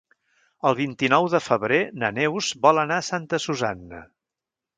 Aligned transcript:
El 0.69 0.77
vint-i-nou 0.77 1.27
de 1.33 1.41
febrer 1.47 1.77
na 2.05 2.09
Neus 2.15 2.49
vol 2.65 2.85
anar 2.85 2.99
a 3.03 3.07
Santa 3.11 3.41
Susanna. 3.45 4.03